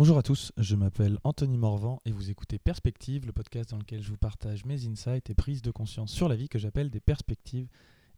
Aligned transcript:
Bonjour 0.00 0.16
à 0.16 0.22
tous, 0.22 0.50
je 0.56 0.76
m'appelle 0.76 1.18
Anthony 1.24 1.58
Morvan 1.58 2.00
et 2.06 2.10
vous 2.10 2.30
écoutez 2.30 2.58
Perspective, 2.58 3.26
le 3.26 3.32
podcast 3.32 3.68
dans 3.68 3.76
lequel 3.76 4.02
je 4.02 4.08
vous 4.08 4.16
partage 4.16 4.64
mes 4.64 4.86
insights 4.86 5.28
et 5.28 5.34
prises 5.34 5.60
de 5.60 5.70
conscience 5.70 6.10
sur 6.10 6.26
la 6.26 6.36
vie 6.36 6.48
que 6.48 6.58
j'appelle 6.58 6.88
des 6.88 7.00
perspectives, 7.00 7.68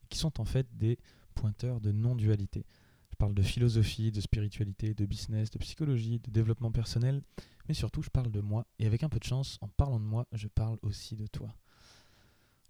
qui 0.08 0.16
sont 0.16 0.40
en 0.40 0.44
fait 0.44 0.68
des 0.78 0.96
pointeurs 1.34 1.80
de 1.80 1.90
non-dualité. 1.90 2.66
Je 3.10 3.16
parle 3.16 3.34
de 3.34 3.42
philosophie, 3.42 4.12
de 4.12 4.20
spiritualité, 4.20 4.94
de 4.94 5.04
business, 5.06 5.50
de 5.50 5.58
psychologie, 5.58 6.20
de 6.20 6.30
développement 6.30 6.70
personnel, 6.70 7.20
mais 7.66 7.74
surtout 7.74 8.00
je 8.00 8.10
parle 8.10 8.30
de 8.30 8.40
moi, 8.40 8.64
et 8.78 8.86
avec 8.86 9.02
un 9.02 9.08
peu 9.08 9.18
de 9.18 9.24
chance, 9.24 9.58
en 9.60 9.66
parlant 9.66 9.98
de 9.98 10.04
moi, 10.04 10.28
je 10.30 10.46
parle 10.46 10.78
aussi 10.82 11.16
de 11.16 11.26
toi. 11.26 11.52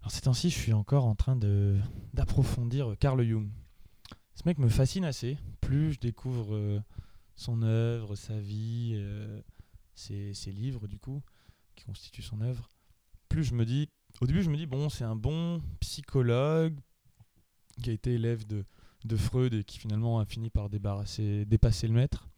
Alors 0.01 0.09
ces 0.09 0.21
temps-ci, 0.21 0.49
je 0.49 0.57
suis 0.57 0.73
encore 0.73 1.05
en 1.05 1.13
train 1.13 1.35
d'approfondir 2.15 2.95
Carl 2.99 3.23
Jung. 3.23 3.47
Ce 4.33 4.41
mec 4.47 4.57
me 4.57 4.69
fascine 4.69 5.05
assez, 5.05 5.37
plus 5.61 5.93
je 5.93 5.99
découvre... 5.99 6.55
euh, 6.55 6.81
son 7.35 7.61
œuvre, 7.63 8.15
sa 8.15 8.39
vie, 8.39 8.93
euh, 8.95 9.41
ses, 9.95 10.33
livres 10.51 10.87
du 10.87 10.97
coup, 10.97 11.21
qui 11.75 11.85
constituent 11.85 12.21
son 12.21 12.41
œuvre, 12.41 12.69
plus 13.29 13.43
je 13.43 13.53
me 13.53 13.65
dis, 13.65 13.89
au 14.21 14.27
début 14.27 14.43
je 14.43 14.49
me 14.49 14.57
dis, 14.57 14.65
bon, 14.65 14.89
c'est 14.89 15.03
un 15.03 15.15
bon 15.15 15.61
psychologue 15.79 16.77
qui 17.81 17.89
a 17.89 17.93
été 17.93 18.13
élève 18.13 18.45
de, 18.45 18.65
de 19.05 19.17
Freud 19.17 19.53
et 19.53 19.63
qui 19.63 19.79
finalement 19.79 20.19
a 20.19 20.25
fini 20.25 20.49
par 20.49 20.69
débarrasser, 20.69 21.45
dépasser 21.45 21.87
le 21.87 21.93
maître, 21.93 22.29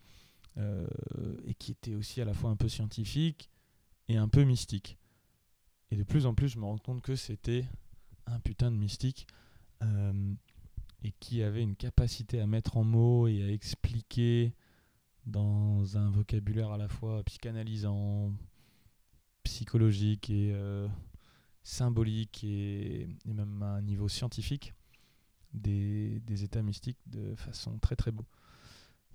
euh, 0.57 0.87
et 1.45 1.53
qui 1.53 1.71
était 1.71 1.95
aussi 1.95 2.21
à 2.21 2.25
la 2.25 2.33
fois 2.33 2.49
un 2.49 2.55
peu 2.55 2.69
scientifique 2.69 3.49
et 4.07 4.15
un 4.15 4.29
peu 4.29 4.43
mystique. 4.43 4.97
Et 5.91 5.97
de 5.97 6.03
plus 6.03 6.25
en 6.25 6.33
plus 6.33 6.47
je 6.47 6.59
me 6.59 6.65
rends 6.65 6.77
compte 6.77 7.01
que 7.01 7.15
c'était 7.15 7.65
un 8.25 8.39
putain 8.39 8.71
de 8.71 8.77
mystique. 8.77 9.27
euh, 9.83 10.33
et 11.03 11.11
qui 11.19 11.43
avait 11.43 11.61
une 11.61 11.75
capacité 11.75 12.41
à 12.41 12.47
mettre 12.47 12.77
en 12.77 12.83
mots 12.83 13.27
et 13.27 13.43
à 13.43 13.51
expliquer 13.51 14.55
dans 15.25 15.97
un 15.97 16.09
vocabulaire 16.09 16.71
à 16.71 16.77
la 16.77 16.87
fois 16.87 17.23
psychanalysant, 17.23 18.31
psychologique 19.43 20.29
et 20.29 20.51
euh, 20.53 20.87
symbolique 21.63 22.43
et, 22.43 23.07
même 23.25 23.61
à 23.63 23.75
un 23.75 23.81
niveau 23.81 24.07
scientifique 24.07 24.73
des, 25.53 26.19
des 26.21 26.43
états 26.43 26.61
mystiques 26.61 26.99
de 27.07 27.35
façon 27.35 27.77
très 27.79 27.95
très 27.95 28.11
beau. 28.11 28.25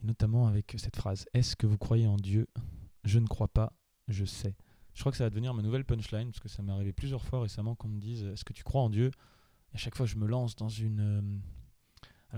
Et 0.02 0.06
notamment 0.06 0.46
avec 0.46 0.74
cette 0.78 0.96
phrase 0.96 1.26
Est-ce 1.34 1.56
que 1.56 1.66
vous 1.66 1.78
croyez 1.78 2.06
en 2.06 2.16
Dieu? 2.16 2.48
Je 3.04 3.18
ne 3.18 3.26
crois 3.26 3.48
pas, 3.48 3.72
je 4.08 4.24
sais. 4.24 4.56
Je 4.94 5.00
crois 5.00 5.12
que 5.12 5.18
ça 5.18 5.24
va 5.24 5.30
devenir 5.30 5.54
ma 5.54 5.62
nouvelle 5.62 5.84
punchline 5.84 6.30
parce 6.30 6.40
que 6.40 6.48
ça 6.48 6.62
m'est 6.62 6.72
arrivé 6.72 6.92
plusieurs 6.92 7.24
fois 7.24 7.40
récemment 7.42 7.74
qu'on 7.74 7.88
me 7.88 8.00
dise 8.00 8.24
Est-ce 8.24 8.44
que 8.44 8.52
tu 8.52 8.64
crois 8.64 8.82
en 8.82 8.90
Dieu? 8.90 9.10
Et 9.72 9.76
à 9.76 9.78
chaque 9.78 9.96
fois, 9.96 10.06
je 10.06 10.16
me 10.16 10.26
lance 10.26 10.56
dans 10.56 10.68
une. 10.68 11.40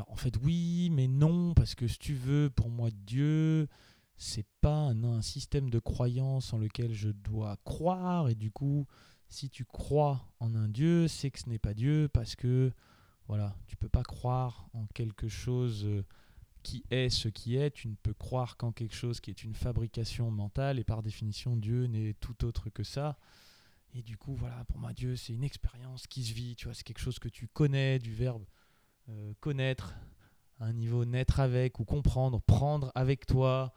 En 0.08 0.17
fait 0.17 0.36
oui, 0.42 0.91
mais 0.91 1.08
non, 1.08 1.55
parce 1.55 1.75
que 1.75 1.86
si 1.86 1.98
tu 1.98 2.14
veux, 2.14 2.50
pour 2.50 2.70
moi 2.70 2.91
Dieu, 2.91 3.69
c'est 4.17 4.47
pas 4.61 4.75
un, 4.75 5.05
un 5.05 5.22
système 5.22 5.70
de 5.70 5.78
croyance 5.78 6.53
en 6.53 6.58
lequel 6.58 6.92
je 6.92 7.08
dois 7.08 7.56
croire, 7.64 8.28
et 8.28 8.34
du 8.34 8.50
coup, 8.50 8.86
si 9.28 9.48
tu 9.50 9.64
crois 9.64 10.28
en 10.41 10.55
un 10.55 10.69
Dieu, 10.69 11.08
c'est 11.08 11.30
que 11.30 11.39
ce 11.39 11.48
n'est 11.48 11.58
pas 11.58 11.75
Dieu, 11.75 12.08
parce 12.12 12.36
que 12.36 12.73
voilà, 13.28 13.56
tu 13.67 13.77
peux 13.77 13.89
pas 13.89 14.03
croire 14.03 14.69
en 14.75 14.86
quelque 14.95 15.28
chose 15.28 15.84
euh, 15.84 16.05
qui 16.62 16.84
est 16.91 17.08
ce 17.08 17.28
qui 17.28 17.56
est, 17.56 17.70
tu 17.70 17.89
ne 17.89 17.95
peux 17.95 18.14
croire 18.14 18.56
qu'en 18.56 18.73
quelque 18.73 18.95
chose 18.95 19.20
qui 19.20 19.30
est 19.30 19.42
une 19.42 19.55
fabrication 19.55 20.30
mentale, 20.30 20.78
et 20.78 20.84
par 20.84 21.03
définition, 21.03 21.56
Dieu 21.56 21.86
n'est 21.86 22.14
tout 22.14 22.45
autre 22.45 22.70
que 22.70 22.84
ça. 22.84 23.19
Et 23.95 24.03
du 24.03 24.17
coup, 24.17 24.34
voilà, 24.34 24.64
pour 24.64 24.78
moi, 24.78 24.92
Dieu, 24.92 25.17
c'est 25.17 25.34
une 25.34 25.45
expérience 25.45 26.06
qui 26.06 26.25
se 26.25 26.33
vit, 26.33 26.56
tu 26.56 26.67
vois, 26.67 26.75
c'est 26.75 26.84
quelque 26.84 27.00
chose 27.00 27.19
que 27.19 27.28
tu 27.28 27.48
connais, 27.48 27.98
du 27.98 28.14
verbe 28.14 28.45
euh, 29.08 29.33
connaître 29.41 29.95
un 30.61 30.72
niveau 30.72 31.05
naître 31.05 31.41
avec 31.41 31.81
ou 31.81 31.84
comprendre, 31.84 32.41
prendre 32.41 32.92
avec 32.95 33.27
toi, 33.27 33.75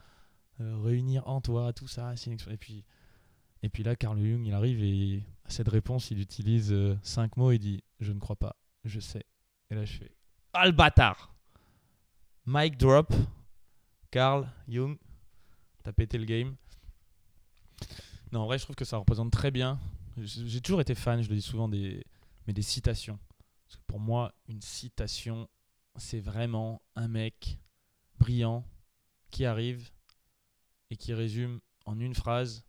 euh, 0.62 0.78
réunir 0.82 1.28
en 1.28 1.42
toi, 1.42 1.74
tout 1.74 1.88
ça. 1.88 2.14
Et 2.48 2.58
puis, 2.58 2.86
et 3.64 3.70
puis 3.70 3.84
là, 3.84 3.96
Carl 3.96 4.18
Jung, 4.20 4.46
il 4.46 4.54
arrive 4.54 4.84
et 4.84 5.24
à 5.46 5.50
cette 5.50 5.68
réponse, 5.68 6.12
il 6.12 6.20
utilise 6.20 6.72
euh, 6.72 6.98
cinq 7.02 7.38
mots, 7.38 7.52
il 7.52 7.60
dit 7.60 7.84
Je 8.00 8.12
ne 8.12 8.20
crois 8.20 8.36
pas, 8.36 8.56
je 8.84 9.00
sais. 9.00 9.26
Et 9.72 9.76
là, 9.76 9.84
je 9.86 9.98
fais 9.98 10.16
Ah 10.54 10.66
le 10.66 10.72
bâtard 10.72 11.34
Mic 12.46 12.78
drop, 12.78 13.12
Carl 14.12 14.48
Jung, 14.68 14.98
t'as 15.84 15.92
pété 15.92 16.20
le 16.20 16.26
game. 16.26 16.56
Non, 18.32 18.42
en 18.42 18.46
vrai, 18.46 18.60
je 18.60 18.64
trouve 18.64 18.76
que 18.76 18.86
ça 18.86 18.98
représente 18.98 19.32
très 19.32 19.50
bien. 19.50 19.80
J'ai 20.18 20.62
toujours 20.62 20.82
été 20.82 20.94
fan, 20.94 21.22
je 21.22 21.30
le 21.30 21.36
dis 21.36 21.42
souvent, 21.42 21.68
des, 21.68 22.06
mais 22.46 22.54
des 22.54 22.62
citations. 22.62 23.18
Pour 23.96 24.02
moi, 24.02 24.36
une 24.50 24.62
citation, 24.62 25.48
c'est 25.96 26.20
vraiment 26.20 26.82
un 26.98 27.08
mec 27.08 27.60
brillant 28.20 28.68
qui 29.32 29.46
arrive 29.46 29.90
et 30.90 30.98
qui 30.98 31.14
résume 31.14 31.62
en 31.86 31.98
une 32.02 32.14
phrase 32.14 32.66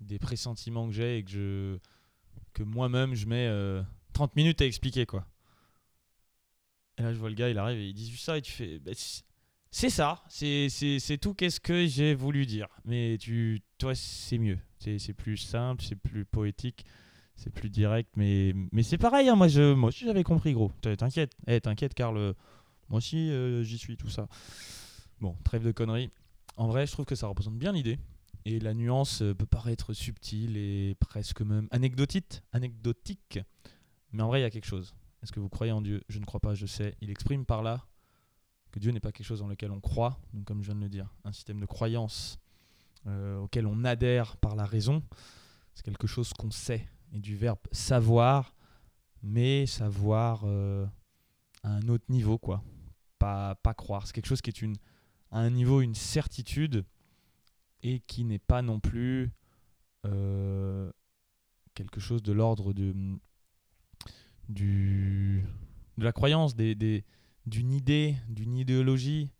des 0.00 0.18
pressentiments 0.18 0.86
que 0.88 0.94
j'ai 0.94 1.18
et 1.18 1.22
que 1.22 1.30
je 1.30 1.78
que 2.54 2.62
moi-même 2.62 3.14
je 3.14 3.26
mets 3.26 3.46
euh, 3.46 3.82
30 4.14 4.36
minutes 4.36 4.62
à 4.62 4.64
expliquer 4.64 5.04
quoi. 5.04 5.26
Et 6.96 7.02
là 7.02 7.12
je 7.12 7.18
vois 7.18 7.28
le 7.28 7.34
gars, 7.34 7.50
il 7.50 7.58
arrive 7.58 7.78
et 7.80 7.88
il 7.88 7.92
dit 7.92 8.10
juste 8.10 8.24
ça 8.24 8.38
et 8.38 8.40
tu 8.40 8.50
fais 8.50 8.78
bah, 8.78 8.92
c'est- 9.70 9.90
ça, 9.90 10.24
c'est 10.30 11.18
tout 11.20 11.34
qu'est-ce 11.34 11.60
que 11.60 11.86
j'ai 11.86 12.14
voulu 12.14 12.46
dire. 12.46 12.68
Mais 12.86 13.18
tu 13.18 13.60
toi 13.76 13.94
c'est 13.94 14.38
mieux, 14.38 14.58
c'est 14.78 15.12
plus 15.12 15.36
simple, 15.36 15.84
c'est 15.84 15.94
plus 15.94 16.24
poétique 16.24 16.86
c'est 17.40 17.50
plus 17.50 17.70
direct, 17.70 18.10
mais, 18.16 18.52
mais 18.72 18.82
c'est 18.82 18.98
pareil, 18.98 19.28
hein, 19.28 19.36
moi, 19.36 19.46
je, 19.46 19.72
moi 19.72 19.88
aussi 19.90 20.04
j'avais 20.04 20.24
compris, 20.24 20.52
gros. 20.52 20.72
T'in- 20.80 20.96
T'inquiète, 20.96 21.32
Eh, 21.46 21.60
t'inquiète, 21.60 21.94
Karl, 21.94 22.16
euh, 22.16 22.32
moi 22.88 22.98
aussi 22.98 23.30
euh, 23.30 23.62
j'y 23.62 23.78
suis, 23.78 23.96
tout 23.96 24.08
ça. 24.10 24.26
Bon, 25.20 25.36
trêve 25.44 25.64
de 25.64 25.70
conneries. 25.70 26.10
En 26.56 26.66
vrai, 26.66 26.84
je 26.86 26.92
trouve 26.92 27.06
que 27.06 27.14
ça 27.14 27.28
représente 27.28 27.56
bien 27.56 27.70
l'idée, 27.70 27.96
et 28.44 28.58
la 28.58 28.74
nuance 28.74 29.22
euh, 29.22 29.34
peut 29.34 29.46
paraître 29.46 29.92
subtile 29.92 30.56
et 30.56 30.96
presque 30.98 31.40
même 31.42 31.68
anecdotique, 31.70 32.42
anecdotique. 32.52 33.38
mais 34.12 34.22
en 34.24 34.26
vrai, 34.26 34.40
il 34.40 34.42
y 34.42 34.46
a 34.46 34.50
quelque 34.50 34.66
chose. 34.66 34.94
Est-ce 35.22 35.30
que 35.30 35.38
vous 35.38 35.48
croyez 35.48 35.70
en 35.72 35.80
Dieu? 35.80 36.02
Je 36.08 36.18
ne 36.18 36.24
crois 36.24 36.40
pas, 36.40 36.54
je 36.54 36.66
sais. 36.66 36.96
Il 37.00 37.08
exprime 37.10 37.44
par 37.46 37.62
là 37.62 37.86
que 38.72 38.80
Dieu 38.80 38.90
n'est 38.90 39.00
pas 39.00 39.12
quelque 39.12 39.26
chose 39.26 39.38
dans 39.40 39.48
lequel 39.48 39.70
on 39.70 39.80
croit, 39.80 40.18
donc 40.34 40.44
comme 40.44 40.60
je 40.62 40.66
viens 40.66 40.74
de 40.76 40.80
le 40.82 40.88
dire, 40.88 41.08
un 41.24 41.32
système 41.32 41.60
de 41.60 41.66
croyance 41.66 42.38
auquel 43.40 43.66
on 43.66 43.84
adhère 43.84 44.36
par 44.36 44.54
la 44.54 44.66
raison, 44.66 45.02
c'est 45.74 45.82
quelque 45.82 46.06
chose 46.06 46.32
qu'on 46.34 46.50
sait 46.50 46.86
et 47.12 47.18
du 47.18 47.36
verbe 47.36 47.58
savoir, 47.72 48.54
mais 49.22 49.66
savoir 49.66 50.42
euh, 50.44 50.86
à 51.62 51.70
un 51.70 51.88
autre 51.88 52.04
niveau, 52.08 52.38
quoi. 52.38 52.62
Pas, 53.18 53.56
pas 53.56 53.74
croire. 53.74 54.06
C'est 54.06 54.12
quelque 54.12 54.26
chose 54.28 54.40
qui 54.40 54.50
est 54.50 54.62
une, 54.62 54.76
à 55.30 55.40
un 55.40 55.50
niveau, 55.50 55.80
une 55.80 55.94
certitude, 55.94 56.84
et 57.82 58.00
qui 58.00 58.24
n'est 58.24 58.38
pas 58.38 58.62
non 58.62 58.80
plus 58.80 59.30
euh, 60.06 60.90
quelque 61.74 62.00
chose 62.00 62.22
de 62.22 62.32
l'ordre 62.32 62.72
de, 62.72 62.94
du, 64.48 65.44
de 65.96 66.04
la 66.04 66.12
croyance, 66.12 66.54
des, 66.56 66.74
des- 66.74 67.04
d'une 67.46 67.72
idée, 67.72 68.16
d'une 68.28 68.56
idéologie, 68.56 69.32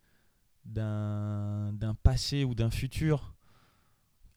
d'un 0.65 1.95
passé 2.03 2.43
ou 2.43 2.53
d'un 2.55 2.69
futur 2.69 3.35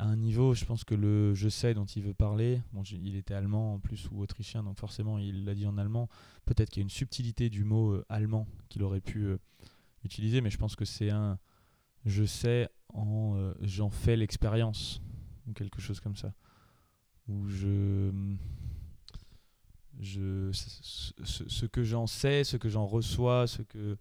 à 0.02 0.06
un 0.06 0.16
niveau, 0.16 0.52
je 0.52 0.64
pense 0.64 0.82
que 0.82 0.96
le 0.96 1.32
je 1.32 1.48
sais 1.48 1.74
dont 1.74 1.84
il 1.84 2.02
veut 2.02 2.12
parler, 2.12 2.60
bon, 2.72 2.82
il 2.82 3.14
était 3.14 3.34
allemand 3.34 3.74
en 3.74 3.78
plus 3.78 4.08
ou 4.10 4.20
autrichien, 4.20 4.64
donc 4.64 4.76
forcément 4.76 5.16
il 5.18 5.44
l'a 5.44 5.54
dit 5.54 5.64
en 5.64 5.78
allemand. 5.78 6.08
Peut-être 6.44 6.70
qu'il 6.70 6.80
y 6.80 6.82
a 6.82 6.86
une 6.86 6.90
subtilité 6.90 7.48
du 7.48 7.62
mot 7.62 7.92
euh, 7.92 8.04
allemand 8.08 8.48
qu'il 8.68 8.82
aurait 8.82 9.00
pu 9.00 9.26
euh, 9.26 9.38
utiliser, 10.02 10.40
mais 10.40 10.50
je 10.50 10.58
pense 10.58 10.74
que 10.74 10.84
c'est 10.84 11.10
un 11.10 11.38
je 12.04 12.24
sais 12.24 12.68
en 12.92 13.36
euh, 13.36 13.54
j'en 13.60 13.90
fais 13.90 14.16
l'expérience 14.16 15.00
ou 15.46 15.52
quelque 15.52 15.80
chose 15.80 16.00
comme 16.00 16.16
ça. 16.16 16.34
Ou 17.28 17.46
je 17.46 18.10
je 20.00 20.50
ce 20.52 21.66
que 21.66 21.84
j'en 21.84 22.08
sais, 22.08 22.42
ce 22.42 22.56
que 22.56 22.68
j'en 22.68 22.86
reçois, 22.86 23.46
ce 23.46 23.62
que 23.62 23.96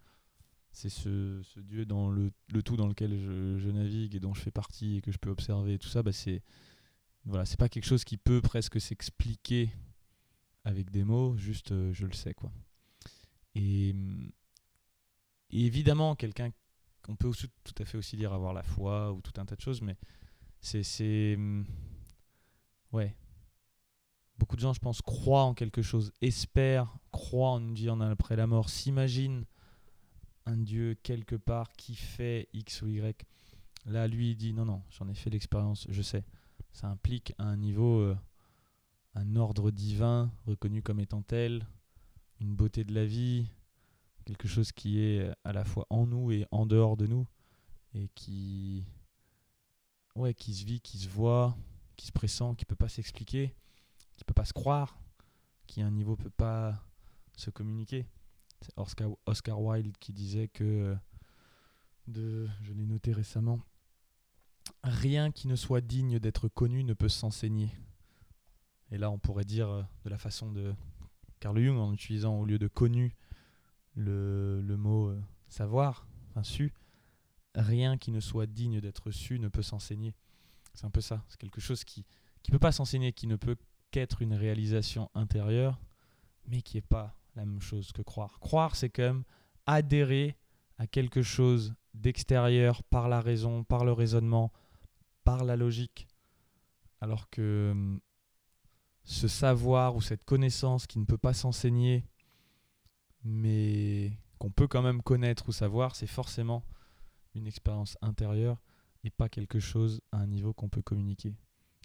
c'est 0.71 0.89
ce, 0.89 1.41
ce 1.43 1.59
Dieu 1.59 1.85
dans 1.85 2.09
le, 2.09 2.31
le 2.53 2.63
tout 2.63 2.77
dans 2.77 2.87
lequel 2.87 3.17
je, 3.17 3.57
je 3.57 3.69
navigue 3.69 4.15
et 4.15 4.19
dont 4.19 4.33
je 4.33 4.41
fais 4.41 4.51
partie 4.51 4.97
et 4.97 5.01
que 5.01 5.11
je 5.11 5.17
peux 5.17 5.29
observer 5.29 5.73
et 5.73 5.79
tout 5.79 5.89
ça, 5.89 6.03
bah 6.03 6.11
c'est 6.11 6.41
voilà, 7.25 7.43
pas 7.57 7.69
quelque 7.69 7.85
chose 7.85 8.03
qui 8.03 8.17
peut 8.17 8.41
presque 8.41 8.79
s'expliquer 8.81 9.69
avec 10.63 10.89
des 10.89 11.03
mots, 11.03 11.37
juste 11.37 11.71
euh, 11.71 11.93
je 11.93 12.05
le 12.05 12.13
sais 12.13 12.33
quoi. 12.33 12.51
Et, 13.53 13.93
évidemment, 15.51 16.15
quelqu'un 16.15 16.51
qu'on 17.01 17.15
peut 17.15 17.27
aussi, 17.27 17.47
tout 17.63 17.73
à 17.79 17.85
fait 17.85 17.97
aussi 17.97 18.15
dire 18.15 18.31
avoir 18.31 18.53
la 18.53 18.63
foi 18.63 19.11
ou 19.11 19.21
tout 19.21 19.33
un 19.37 19.45
tas 19.45 19.55
de 19.55 19.61
choses, 19.61 19.81
mais 19.81 19.97
c'est 20.61 20.83
c'est 20.83 21.35
hum, 21.35 21.65
ouais. 22.93 23.15
Beaucoup 24.37 24.55
de 24.55 24.61
gens, 24.61 24.73
je 24.73 24.79
pense, 24.79 25.01
croient 25.01 25.43
en 25.43 25.53
quelque 25.53 25.83
chose, 25.83 26.11
espèrent, 26.21 26.97
croient 27.11 27.51
en 27.51 27.59
une 27.59 27.75
vie 27.75 27.89
en 27.89 28.01
après 28.01 28.35
la 28.35 28.47
mort, 28.47 28.69
s'imaginent 28.69 29.45
un 30.45 30.57
Dieu 30.57 30.95
quelque 31.03 31.35
part 31.35 31.71
qui 31.73 31.95
fait 31.95 32.49
X 32.53 32.81
ou 32.81 32.87
Y. 32.87 33.25
Là, 33.85 34.07
lui, 34.07 34.31
il 34.31 34.35
dit 34.35 34.53
non, 34.53 34.65
non, 34.65 34.83
j'en 34.91 35.07
ai 35.07 35.13
fait 35.13 35.29
l'expérience, 35.29 35.87
je 35.89 36.01
sais. 36.01 36.23
Ça 36.71 36.87
implique 36.87 37.33
un 37.37 37.57
niveau, 37.57 37.99
euh, 37.99 38.17
un 39.15 39.35
ordre 39.35 39.71
divin 39.71 40.31
reconnu 40.45 40.81
comme 40.81 40.99
étant 40.99 41.21
tel, 41.21 41.67
une 42.39 42.55
beauté 42.55 42.83
de 42.83 42.93
la 42.93 43.05
vie, 43.05 43.47
quelque 44.25 44.47
chose 44.47 44.71
qui 44.71 44.99
est 44.99 45.29
à 45.43 45.53
la 45.53 45.65
fois 45.65 45.85
en 45.89 46.05
nous 46.05 46.31
et 46.31 46.45
en 46.51 46.65
dehors 46.65 46.97
de 46.97 47.07
nous, 47.07 47.27
et 47.93 48.09
qui, 48.15 48.85
ouais, 50.15 50.33
qui 50.33 50.53
se 50.53 50.65
vit, 50.65 50.79
qui 50.79 50.97
se 50.97 51.09
voit, 51.09 51.57
qui 51.97 52.07
se 52.07 52.11
pressent, 52.11 52.55
qui 52.57 52.65
peut 52.65 52.75
pas 52.75 52.89
s'expliquer, 52.89 53.53
qui 54.15 54.23
peut 54.23 54.33
pas 54.33 54.45
se 54.45 54.53
croire, 54.53 54.99
qui 55.67 55.81
à 55.81 55.87
un 55.87 55.91
niveau 55.91 56.15
peut 56.15 56.29
pas 56.29 56.83
se 57.35 57.49
communiquer. 57.49 58.05
Oscar, 58.75 59.09
Oscar 59.25 59.61
Wilde 59.61 59.97
qui 59.97 60.13
disait 60.13 60.47
que 60.47 60.63
euh, 60.63 60.95
de, 62.07 62.49
je 62.61 62.73
l'ai 62.73 62.85
noté 62.85 63.13
récemment, 63.13 63.59
rien 64.83 65.31
qui 65.31 65.47
ne 65.47 65.55
soit 65.55 65.81
digne 65.81 66.19
d'être 66.19 66.47
connu 66.47 66.83
ne 66.83 66.93
peut 66.93 67.09
s'enseigner. 67.09 67.71
Et 68.91 68.97
là, 68.97 69.09
on 69.09 69.19
pourrait 69.19 69.45
dire 69.45 69.69
euh, 69.69 69.83
de 70.03 70.09
la 70.09 70.17
façon 70.17 70.51
de 70.51 70.73
Carl 71.39 71.59
Jung, 71.59 71.77
en 71.77 71.93
utilisant 71.93 72.39
au 72.39 72.45
lieu 72.45 72.59
de 72.59 72.67
connu 72.67 73.15
le, 73.95 74.61
le 74.61 74.77
mot 74.77 75.09
euh, 75.09 75.21
savoir, 75.47 76.07
enfin 76.29 76.43
su, 76.43 76.73
rien 77.55 77.97
qui 77.97 78.11
ne 78.11 78.19
soit 78.19 78.45
digne 78.45 78.79
d'être 78.79 79.11
su 79.11 79.39
ne 79.39 79.47
peut 79.47 79.63
s'enseigner. 79.63 80.13
C'est 80.73 80.85
un 80.85 80.91
peu 80.91 81.01
ça. 81.01 81.23
C'est 81.27 81.39
quelque 81.39 81.61
chose 81.61 81.83
qui 81.83 82.05
ne 82.47 82.51
peut 82.51 82.59
pas 82.59 82.71
s'enseigner, 82.71 83.11
qui 83.13 83.27
ne 83.27 83.35
peut 83.35 83.57
qu'être 83.91 84.21
une 84.21 84.33
réalisation 84.33 85.09
intérieure, 85.13 85.79
mais 86.47 86.61
qui 86.61 86.77
n'est 86.77 86.81
pas 86.81 87.15
la 87.35 87.45
même 87.45 87.61
chose 87.61 87.91
que 87.91 88.01
croire. 88.01 88.39
Croire, 88.39 88.75
c'est 88.75 88.89
même 89.03 89.23
adhérer 89.65 90.37
à 90.77 90.87
quelque 90.87 91.21
chose 91.21 91.75
d'extérieur 91.93 92.83
par 92.83 93.09
la 93.09 93.21
raison, 93.21 93.63
par 93.63 93.85
le 93.85 93.91
raisonnement, 93.91 94.51
par 95.23 95.43
la 95.43 95.55
logique. 95.55 96.07
Alors 96.99 97.29
que 97.29 97.69
hum, 97.71 97.99
ce 99.03 99.27
savoir 99.27 99.95
ou 99.95 100.01
cette 100.01 100.23
connaissance 100.23 100.87
qui 100.87 100.99
ne 100.99 101.05
peut 101.05 101.17
pas 101.17 101.33
s'enseigner, 101.33 102.05
mais 103.23 104.17
qu'on 104.37 104.51
peut 104.51 104.67
quand 104.67 104.81
même 104.81 105.01
connaître 105.01 105.49
ou 105.49 105.51
savoir, 105.51 105.95
c'est 105.95 106.07
forcément 106.07 106.63
une 107.35 107.47
expérience 107.47 107.97
intérieure 108.01 108.61
et 109.03 109.09
pas 109.09 109.29
quelque 109.29 109.59
chose 109.59 110.01
à 110.11 110.17
un 110.17 110.27
niveau 110.27 110.53
qu'on 110.53 110.69
peut 110.69 110.81
communiquer. 110.81 111.35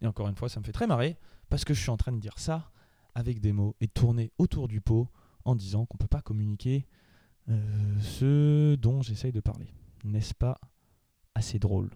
Et 0.02 0.06
encore 0.06 0.28
une 0.28 0.36
fois, 0.36 0.48
ça 0.48 0.60
me 0.60 0.64
fait 0.64 0.72
très 0.72 0.86
marrer 0.86 1.18
parce 1.48 1.64
que 1.64 1.74
je 1.74 1.80
suis 1.80 1.90
en 1.90 1.96
train 1.96 2.12
de 2.12 2.18
dire 2.20 2.38
ça 2.38 2.70
avec 3.14 3.40
des 3.40 3.52
mots 3.52 3.76
et 3.80 3.88
tourner 3.88 4.30
autour 4.38 4.68
du 4.68 4.80
pot 4.80 5.08
en 5.46 5.54
disant 5.54 5.86
qu'on 5.86 5.96
ne 5.96 6.00
peut 6.00 6.08
pas 6.08 6.20
communiquer 6.20 6.86
euh, 7.48 8.00
ce 8.00 8.74
dont 8.74 9.00
j'essaye 9.02 9.32
de 9.32 9.40
parler. 9.40 9.68
N'est-ce 10.04 10.34
pas 10.34 10.58
assez 11.34 11.58
drôle? 11.58 11.90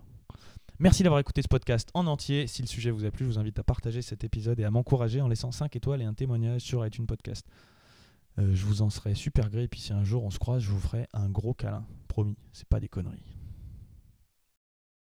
Merci 0.79 1.03
d'avoir 1.03 1.21
écouté 1.21 1.43
ce 1.43 1.49
podcast 1.49 1.91
en 1.93 2.07
entier. 2.07 2.47
Si 2.47 2.63
le 2.63 2.69
sujet 2.69 2.91
vous 2.91 3.05
a 3.05 3.11
plu, 3.11 3.27
je 3.27 3.33
vous 3.33 3.39
invite 3.39 3.59
à 3.59 3.65
partager 3.65 4.01
cet 4.01 4.25
épisode 4.25 4.59
et 4.61 4.65
à 4.65 4.71
m'encourager 4.71 5.21
en 5.21 5.29
laissant 5.29 5.53
5 5.53 5.77
étoiles 5.77 6.01
et 6.01 6.07
un 6.07 6.15
témoignage 6.15 6.63
sur 6.63 6.87
iTunes 6.87 7.07
Podcast. 7.07 7.47
Euh, 8.39 8.55
je 8.55 8.65
vous 8.65 8.81
en 8.81 8.89
serais 8.89 9.15
super 9.15 9.51
gré. 9.51 9.65
Et 9.65 9.69
puis 9.69 9.81
si 9.81 9.93
un 9.93 10.05
jour 10.05 10.25
on 10.25 10.31
se 10.31 10.39
croise, 10.39 10.63
je 10.63 10.71
vous 10.71 10.81
ferai 10.81 11.07
un 11.13 11.29
gros 11.29 11.53
câlin. 11.53 11.85
Promis, 12.09 12.39
c'est 12.53 12.69
pas 12.69 12.81
des 12.81 12.89
conneries. 12.89 13.40